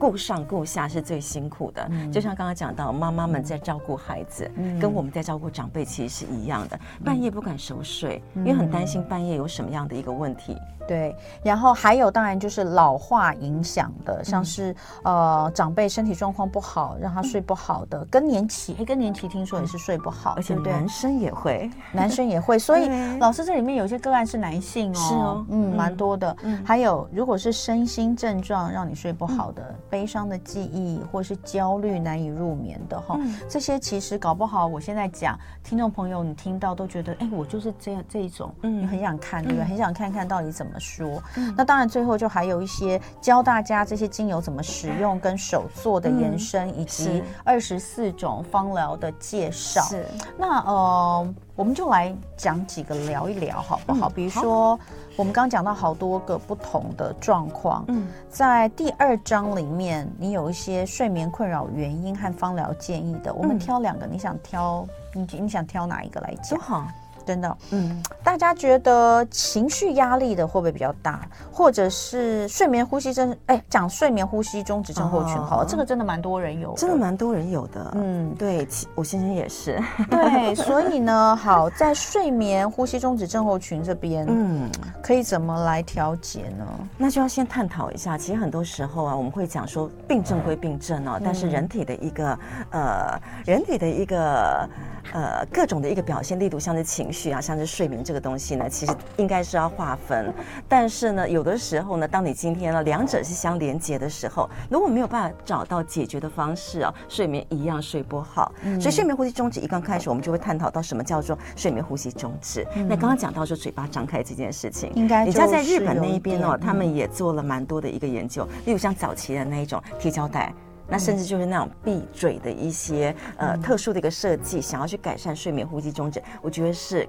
[0.00, 6.76] 顾上顾下是最辛苦的，嗯、就像刚刚讲到，妈妈们在照顾孩子，嗯、跟我们在照顾长辈其实是一样的。
[6.76, 10.56] 嗯、半夜不敢熟睡，嗯、因为很担心半夜有什么样的一个问题。
[10.88, 14.72] 对，然后还有当然就是老化影响的，像是、
[15.04, 26.36] 嗯、呃长辈身体状况不好，让他睡不好的，更年期，哎，更年期听说也是睡不好，而且男生也会， 男生也会，所以老师这里面有些个案是男性哦，是哦，嗯，蛮多的。
[26.42, 39.64] 嗯，还有如果是身心症状让你睡不好的，悲伤的记忆或是焦虑难以入眠的哈，这些其实搞不好，我现在讲，听众朋友你听到都觉得，哎，我就是这样这一种，嗯，你很想看对不对？
[39.64, 40.72] 很想看看到底怎么。
[40.78, 41.22] 说，
[41.56, 49.82] 那当然最后就还有一些教大家这些精油怎么使用跟手做的延伸，以及二十四种芳疗的介绍。
[49.82, 50.06] 是，
[50.38, 54.08] 那呃，我们就来讲几个聊一聊好不好？
[54.08, 54.80] 比如说
[55.14, 66.58] 我们刚刚讲到好多个不同的状况，嗯，在第二章里面，你有一些睡眠困扰原因和方疗建议的，我们挑两个，你想挑你你想挑哪一个来讲？
[66.58, 66.86] 好。
[67.30, 71.20] 真的，嗯，大家觉得情绪压力的会不会比较大，
[71.52, 73.36] 或者是睡眠呼吸症？
[73.46, 78.66] 哎，讲睡眠呼吸中止症候群，好，这个真的蛮多人有，真的蛮多人有的，嗯，对，
[78.96, 84.68] 我先生也是，对， 所以呢，好，在睡眠呼吸中止症候群这边，嗯，
[85.00, 86.66] 可以怎么来调节呢？
[86.96, 88.18] 那就要先探讨一下。
[88.18, 92.36] 其实很多时候啊，我们会讲说病症归病症哦，但是人体的一个
[92.70, 94.68] 呃，人体的一个
[95.12, 97.00] 呃各种的一个表现，例如像是情。
[97.00, 100.32] 情绪啊，像是睡眠这个东西呢，其实应该是要划分。
[100.68, 108.52] 但是呢，有的时候呢，当你今天呢两者是相连接的时候，如果没有办法找到解决的方式啊，睡眠一样睡不好。
[108.62, 112.66] 嗯、所以睡眠呼吸终止一刚开始，我们就会探讨到什么叫做睡眠呼吸终止。
[112.76, 120.52] 嗯、那刚刚讲到说嘴巴张开这件事情，应该你知道在日本那一边哦，他们也做了蛮多的一个研究，例如像早期的那一种贴胶带。
[120.90, 127.08] 那甚至就是那种闭嘴的一些呃特殊的一个设计，想要去改善睡眠呼吸中止，我觉得是。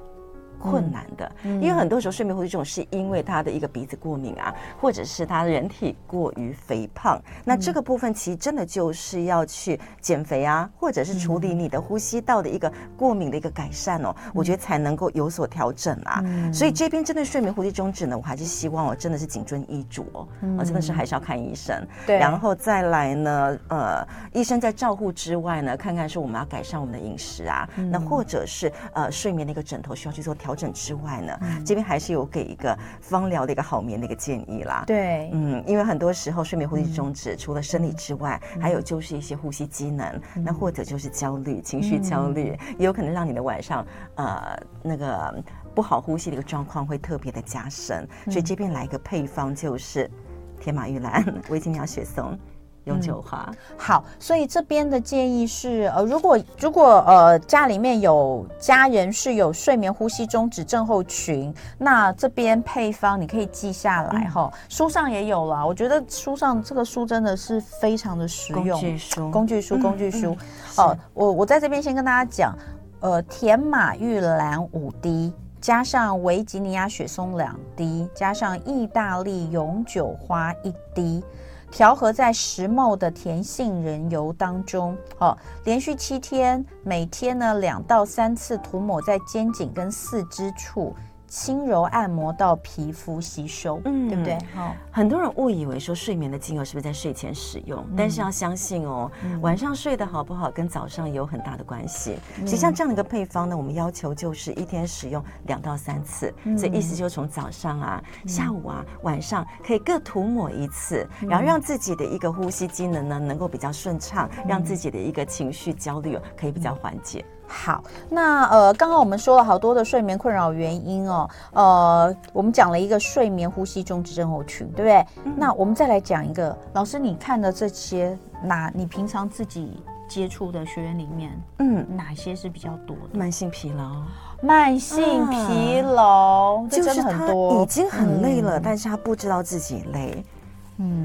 [0.61, 7.19] 困难的，因为很多时候睡眠呼吸这种是因为他的一个鼻子过敏啊，或者是他人体过于肥胖。
[7.43, 16.23] 那这个部分其实真的就是要去减肥啊，或者是处理你的呼吸道的一个过敏的一个改善哦，我觉得才能够有所调整啊。
[16.53, 20.27] 所以这边针对睡眠呼吸中止呢，我还是希望我真的是谨遵医嘱哦，
[20.59, 21.75] 我真的是还是要看医生。
[22.05, 30.50] 对，然后再来呢，呃，医生在照护之外呢，看看是我们要改善我们的饮食啊，那或者是呃睡眠的一个枕头需要去做调。
[30.51, 34.83] 调整之外呢，嗯、这边还是有给一个芳疗的一个好眠的一个建议啦。
[34.85, 43.85] 对，嗯，因为很多时候睡眠呼吸终止，嗯、除了生理之外，嗯、还有就是一些呼吸机能，嗯、那或者就是焦虑、情绪焦虑，嗯、也有可能让你的晚上
[44.15, 45.41] 呃那个
[45.73, 48.05] 不好呼吸的一个状况会特别的加深。
[48.25, 50.11] 嗯、所以这边来一个配方就是
[50.59, 52.37] 天马玉兰、维吉尼亚雪松。
[52.85, 65.65] 永久花、嗯、好，所以这边的建议是，呃，如果如果呃家里面有家人是有睡眠呼吸中止症候群，那这边配方你可以记下来哈，嗯、书上也有了。
[65.65, 70.35] 我觉得书上这个书真的是非常的实用，工具书，工具书，工具书。
[70.77, 72.57] 哦，我我在这边先跟大家讲，
[73.01, 81.23] 呃，甜马玉兰五滴，加上维吉尼亚雪松两滴，加上意大利永久花一滴。
[81.71, 90.93] 调和在石磨的甜杏仁油当中，哦，连续七天，每天呢两到三次涂抹在肩颈跟四肢处。
[91.31, 94.37] 轻柔按摩到皮肤吸收，嗯，对不对？
[94.53, 97.87] 好，很多人误以为说睡眠的精油是不是在睡前使用？
[97.95, 102.17] 但是要相信哦，晚上睡得好不好跟早上有很大的关系。
[102.39, 117.23] 其实像这样的一个配方呢，我们要求就是一天使用两到三次，所以意思就是从早上啊、下午啊、晚上可以各涂抹一次，然后让自己的一个呼吸机能呢能够比较顺畅，让自己的一个情绪焦虑可以比较缓解。
[117.51, 125.05] 好，那呃，刚刚我们说了好多的睡眠困扰原因哦，呃，我们讲了一个睡眠呼吸中止症候群，对不对？
[125.25, 133.19] 嗯、那我们再来讲一个，老师你看的这些，哪你平常自己接触的学员里面，嗯，哪些是比较多的？
[133.19, 134.01] 慢性疲劳，
[134.41, 140.23] 慢性疲劳，这真的很多，已经很累了，嗯、但是他不知道自己累。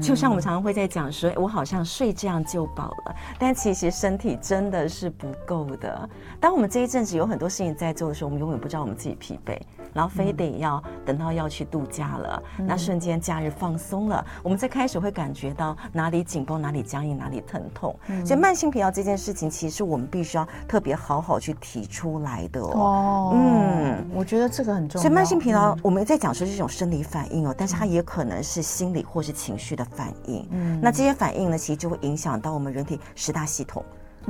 [0.01, 6.09] 就像我们常常会在讲说，我好像睡这样就饱了，但其实身体真的是不够的。
[6.39, 9.59] 当我们这一阵子有很多事情在做的时候，我们永远不知道我们自己疲惫。
[9.97, 17.97] 然后非得要等到要去度假了，嗯、那瞬间假日放松了，我们再开始会感觉到哪里紧绷，哪里僵硬，哪里疼痛。
[18.05, 22.77] 嗯、所以慢性疲劳这件事情，其实我们必须要特别好好去提出来的哦。
[22.77, 25.01] 哦嗯，我觉得这个很重要。
[25.01, 30.47] 所以慢性疲劳，我们在讲说是一种生理反应哦，但是它也可能是心理或是情绪的反应。
[30.51, 33.83] 嗯，那这些反应呢，其实就会影响到我们人体十大系统。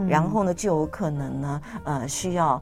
[0.08, 2.62] 然后呢，就有可能呢，呃，需要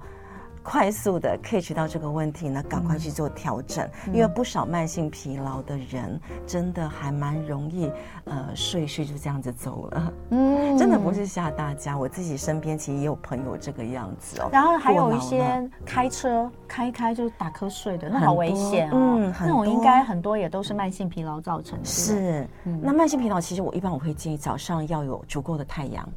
[0.65, 3.87] 快速的 catch 到这个问题呢，赶快去做调整。
[4.07, 7.91] 嗯、因为不少慢性疲劳的人，真的还蛮容易，
[8.23, 10.13] 呃，睡睡就这样子走了。
[10.31, 14.49] 嗯， 真的不是吓大家，我自己身边其实也有朋友这个样子哦。
[14.51, 18.95] 然后还有一些开车开开就打瞌睡的，那好危险哦。
[18.95, 21.85] 嗯，那种应该很多也都是慢性疲劳造成的。
[21.85, 26.09] 是，嗯、那慢性疲劳其实我一般我会建议早上要有足够的太阳。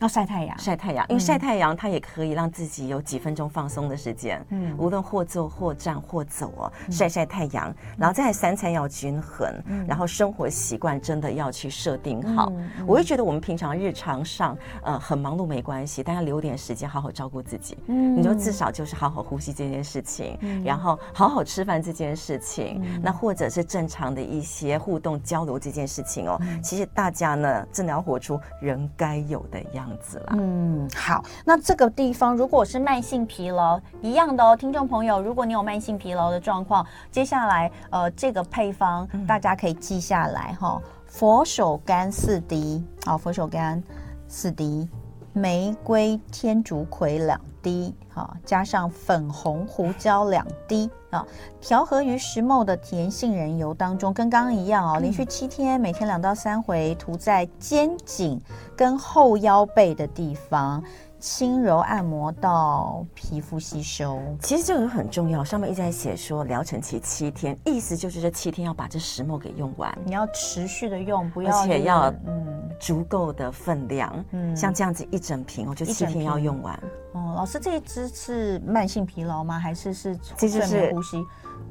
[0.00, 4.44] 要晒太阳，晒太阳，因为晒太阳它也可以让自己有几分钟放松的时间。
[4.50, 9.52] 嗯，无论或坐或站或走哦，晒晒太阳，然后再三餐要均衡，
[9.86, 12.52] 然后生活习惯真的要去设定好。
[12.86, 17.76] 我会觉得我们平常日常上呃很忙碌没关系，但要留点时间好好照顾自己。
[17.88, 26.40] 嗯，你就至少就是好好呼吸这件事情，然后好好吃饭这件事情，那或者是正常的一些互动交流这件事情哦。
[26.62, 30.34] 其实大家呢真的要活出人该有的样子啦。
[30.36, 43.82] 嗯，好，那这个地方如果是慢性疲劳一样的哦，听众朋友，如果你有慢性疲劳的状况，接下来呃这个配方大家可以记下来哈、哦，佛手柑四滴，好，佛手柑
[44.26, 44.88] 四滴，
[45.32, 50.90] 玫瑰天竺葵两滴，好，加上粉红胡椒两滴。
[51.10, 51.26] 啊，
[51.60, 58.40] 调和于十 ml 的甜杏仁油当中，跟刚刚一样哦，连续七天，每天两到三回，涂在肩颈
[58.76, 60.82] 跟后腰背的地方，
[61.18, 64.20] 轻柔按摩到皮肤吸收。
[64.40, 69.96] 其实这个很重要，上面一直在写说疗程期七天，意思就是这七天要把这石墨给用完。
[70.04, 76.78] 你要持续的用，不要而且要嗯足够的分量，嗯，像这样子一整瓶我，就七天要用完。
[77.12, 79.58] 哦，老师，这一支是慢性疲劳吗？
[79.58, 81.24] 还是是睡眠呼吸？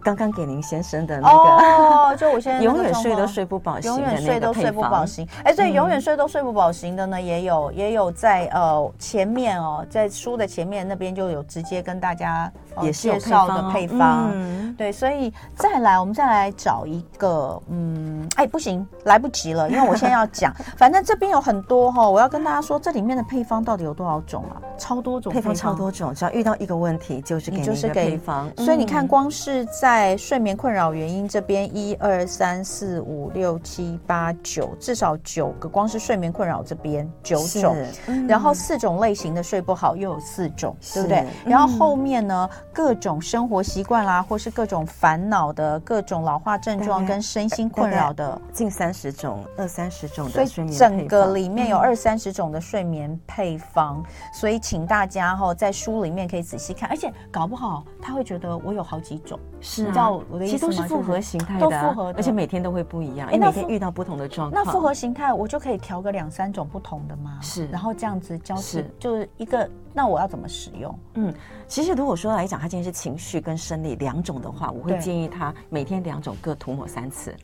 [0.04, 5.28] 刚刚给您先生的那个哦，就我现在 永远睡都睡不饱，永远睡都睡不饱型。
[5.44, 12.50] 哎，对，永远睡都睡不饱型的呢，也有也有在呃前面哦，在书的前面那边就有直接跟大家
[12.82, 14.32] 也介绍的配方。
[14.78, 24.62] 对，所以再来我们再来找一个，嗯，哎，不行，来不及了，因为我现在要讲， 反正这边有很多哈，我要跟大家说，这里面的配方到底有多少种啊？
[24.78, 28.50] 超多种配方，超多种，只要遇到一个问题就是给你配方。
[28.58, 41.20] 所以你看，光是在在睡眠困扰原因这边，一二三四五六七八九，至少九个，光是睡眠困扰这边九种，嗯、然后四种类型的睡不好又有四种，是对不对？
[41.20, 59.40] 嗯、然后后面呢，各种生活习惯啦，或是各种烦恼的各种老化症状跟身心困扰的，近三十种，二三十种的睡眠整个里面有二三十种的睡眠配方，嗯、所以请大家哈在书里面可以仔细看，而且搞不好他会觉得我有好几种。
[59.60, 64.64] 是啊，其实都是复合形态的，都复合的，而且每天都会不一样，因为每天遇到不同的状况。
[64.64, 67.40] 那复合形态我就可以调个两三种不同的吗？
[67.42, 69.70] 是，然后这样子交替，就是一个。
[69.94, 71.00] 那我要怎么使用？
[71.16, 71.34] 嗯，
[71.68, 77.36] 其实如果说来讲，他今天是情绪跟生理两种的话，我会建议他每天两种各涂抹三次。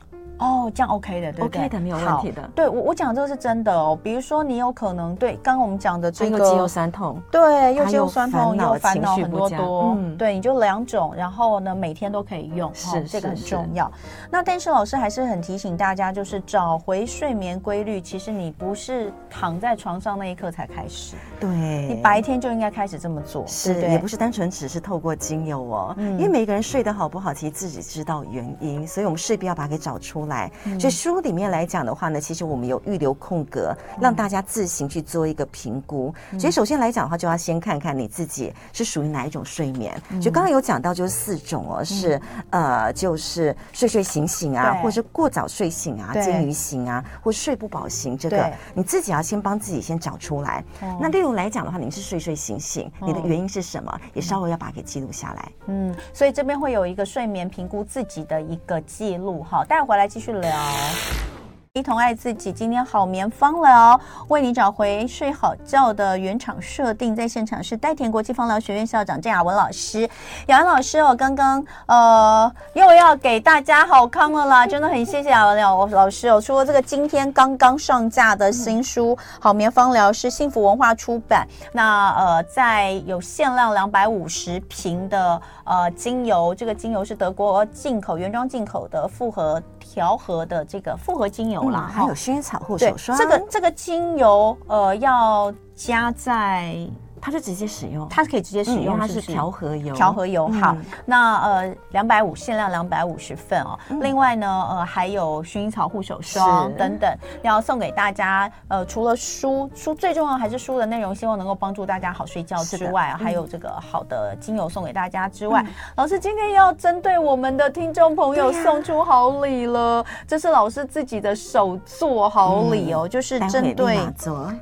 [0.43, 2.49] 哦，这样 OK 的，对不对？OK 的，没有问题的。
[2.53, 3.97] 对我，我讲这个是真的哦。
[4.03, 9.95] 比如说，你有可能对刚刚我们讲的这个肌肉酸痛，对，又肌肉酸痛，又烦恼很多多。
[9.97, 13.89] 嗯，对，你就两种，然后呢，每天都可以用，是这个很重要。
[14.29, 18.01] 那但是老师还是很提醒大家，就是找回睡眠规律。
[18.01, 23.45] 其实你不是躺在床上那一刻才开始，对，你白天就应该开始这么做。
[23.47, 30.32] 是，也不是单纯只是透过精油哦，因为每个人睡得好不好，其实自己知道原因，所以我们势必要把它给找出来。
[30.79, 36.13] 所以书里面来讲的话呢，其实我们有预留空格，让大家自行去做一个评估。
[36.39, 39.93] 所以首先来讲的话，就要先看看你自己是属于哪一种睡眠。
[40.21, 42.19] 就刚刚有讲到，就是四种哦，是
[42.49, 50.63] 呃，就是睡睡醒醒啊，或者是过早睡醒啊，金鱼型啊，或睡不饱型，这个你自己要先帮自己先找出来。
[50.99, 53.99] 那例如来讲的话，你是睡睡醒醒，你的原因是什么？
[54.13, 55.51] 也稍微要把它给记录下来。
[55.67, 61.32] 嗯，所以这边会有一个睡眠评估自己的一个记录哈，待会回来继续聊。
[61.75, 62.51] 一同爱自己。
[62.51, 70.07] 今天好眠芳疗为你找回睡好觉的原厂设定，在现场是代田国际芳疗学院校长郑雅文老师。
[70.45, 76.39] 雅文老师哦，刚刚呃又要给大家好康了啦， 真的很谢谢雅文老老师哦。
[76.39, 93.17] 除了这个今天刚刚上架的新书《好眠芳疗》是幸福文化出版，那呃在有限量两百五十瓶的呃精油，这个精油是德国进口原装进口的复合调和的这个复合精油还有薰衣草护手霜。
[93.17, 96.75] 这个这个精油呃要加在。
[97.23, 100.49] 它是直接使用，它是可以直接使用，嗯、它是调和油，调和油。
[100.49, 103.79] 好，嗯、那呃，两百五限量两百五十份哦。
[103.87, 107.09] 嗯、另外呢，呃，还有薰衣草护手霜等等，
[107.41, 108.51] 要送给大家。
[108.67, 120.01] 呃，除了书，书最重要还是书的内容，希望能够帮助大家好睡觉之外，还有这个好的精油送给大家之外，嗯、老师今天要针对我们的听众朋友送出好礼了。
[120.01, 123.97] 啊、这是老师自己的手作好礼哦，嗯、就是针对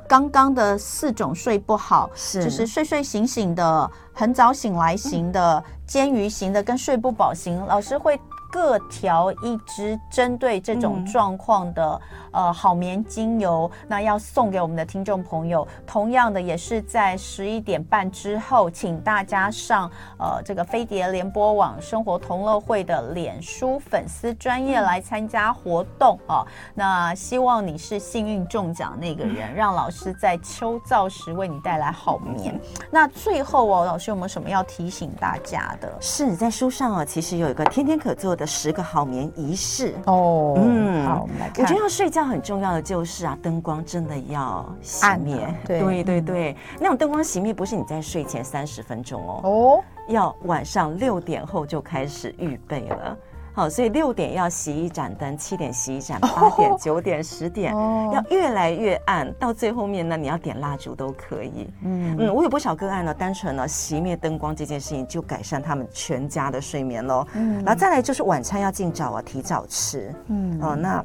[0.06, 2.51] 刚刚的四种睡不好是。
[2.52, 8.20] 是睡睡醒醒的，很早醒来型的，煎鱼型的，跟睡不饱型，老师会。
[8.52, 11.98] 各调一支针对这种状况的、
[12.32, 15.66] 嗯、呃好眠精油，那要送给我们的听众朋友。
[15.86, 26.46] 同样的，也是在十一点半之后，请大家上呃这个飞碟联播网生活同乐会的脸书粉丝专业来参加活动啊、哦。
[26.74, 32.60] 那希望你是幸运中奖那个人，让老师在秋燥时为你带来好眠。
[32.90, 35.90] 那最后哦，老师有没有什么要提醒大家的？
[36.02, 38.41] 是在书上哦，其实有一个天天可做的。
[38.46, 41.64] 十个好眠仪式哦，嗯，好，我们来看。
[41.64, 45.46] 我觉得要睡觉很重要的就是啊，灯光真的要熄灭。
[45.66, 53.16] 对对对对，那种灯光熄灭不是你在睡前三十分钟哦，哦，要晚上六点后就开始预备了。
[53.54, 61.68] 好，所以六点要熄一盏灯，七点熄一盏，八点、九点、十点，要越来越暗，到最后面呢，你要点蜡烛都可以。
[61.82, 67.26] 嗯嗯，我有不少个案呢，单纯呢熄灭灯光这件事情就改善他们全家的睡眠喽。
[67.34, 70.14] 嗯，然后再来就是晚餐要尽早啊，提早吃。
[70.28, 71.04] 嗯，哦，那。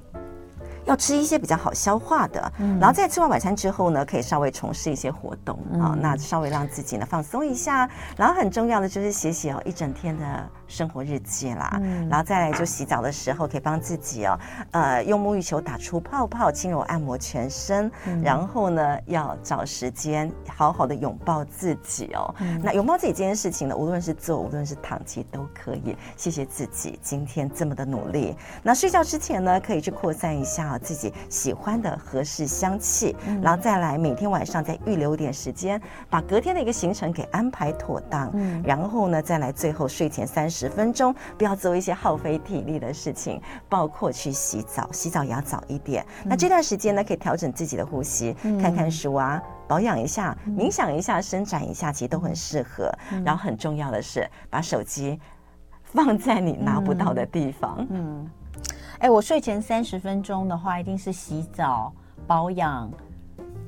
[0.86, 7.90] 要吃一些比较好消化的，嗯、然后在吃完晚餐之后呢，可以稍微从事一些活动啊、嗯哦，那稍微让自己呢放松一下。
[8.16, 14.40] 然后很重要的就是写写哦一整天的生活日记啦，嗯、然后再来就洗澡的时候可以帮自己哦，
[14.72, 17.92] 呃用沐浴球打出泡泡，轻柔按摩全身。
[18.06, 22.34] 嗯、然后呢，要找时间好好的拥抱自己哦。
[22.40, 25.96] 嗯、那拥抱自己这件事情呢，无论是坐，无论是躺，其实都可以。
[26.16, 28.36] 谢谢自己今天这么的努力。
[28.64, 30.78] 那睡觉之前呢，可以去扩散一下。
[30.80, 38.32] 自己喜欢的合适香气，嗯、然后再来每天晚上再预留点时间，把隔天的一个行程给安排妥当。
[38.34, 46.06] 嗯，然后呢，再来最后睡前三十分钟，不要做一些耗费体力的事情，包括去洗澡，洗澡也要早一点。
[46.24, 52.90] 嗯、那这段时间呢，可以调整自己的呼吸，嗯、看看书啊，保养一下，冥想一下，伸展一下，其实都很适合。
[53.12, 55.20] 嗯、然后很重要的是，把手机
[55.84, 57.86] 放在你拿不到的地方。
[57.90, 57.90] 嗯。
[57.92, 58.32] 嗯
[59.00, 61.94] 哎，我睡前三十分钟的话，一定是洗澡、
[62.26, 62.90] 保养，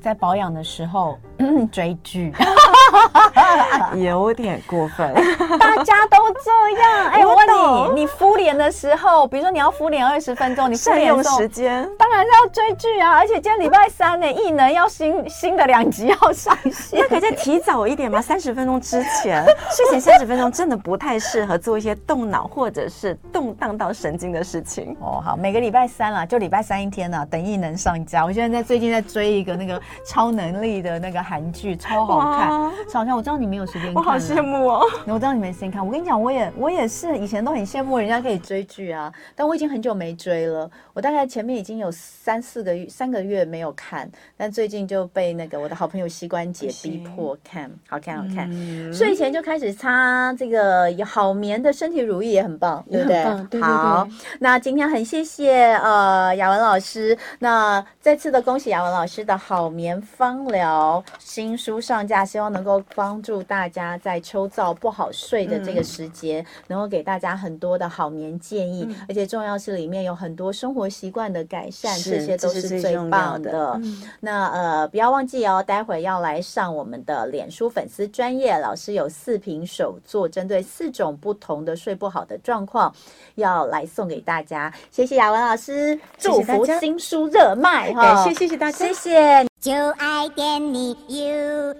[0.01, 1.17] 在保养的时候
[1.71, 2.33] 追剧。
[3.95, 5.13] 有点过分，
[5.59, 7.07] 大家都这样。
[7.11, 13.15] 哎，我问你，你敷脸的时候，比如说你要敷脸二十分钟，你敷脸用时间，当然是要追剧啊。
[13.15, 18.21] 而且今天礼拜三呢，异能要新新的两集要上线，那可以再提早一点吗？
[18.21, 24.95] 三十分钟之前，睡前三十分钟真的不太适合做一些动脑或者是动荡到神经的事情。
[24.99, 28.25] 哦，好，每个礼拜三啦，就礼拜三一天呢，等异能上架。
[28.25, 32.49] 我现在在最近在追一个那个超能力的那个韩剧，超好看。
[32.91, 34.85] 好像我知道你没有时间看，我好羡慕哦。
[35.05, 40.69] 我知道你没时间看，我跟你讲，我也我也是以前都很羡慕人家可以追剧啊，但我已经很久没追了。
[40.93, 48.49] 我大概前面已经有三四个月、三个月没有看，但最近就被那个我的好朋友膝关节逼迫看，好看好看。
[48.51, 53.23] 嗯、睡前就开始擦这个好眠的身体乳液也很棒，对不对？
[53.23, 54.07] 对对对好，
[54.39, 73.79] 那今天很谢谢呃雅文老师，那再次的恭喜雅文老师的好眠芳疗新书上架，希望能够帮助大家在秋燥不好睡的这个时节，嗯、能够给大家很多的好眠建议，嗯、而且重要是里面有很多生活习惯的改善，这些都是最棒的。
[74.19, 82.93] 那呃，不要忘记哦，待会要来上我们的脸书粉丝专业，老师有四瓶手作，针对四种不同的睡不好的状况，
[83.35, 84.73] 要来送给大家。
[84.91, 88.25] 谢谢雅文老师，祝福新书热卖哈！
[88.25, 89.47] 谢谢谢谢大家，谢谢。
[89.69, 91.75] 就爱点你 UFO